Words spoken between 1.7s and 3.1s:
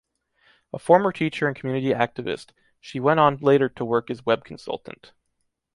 activist, she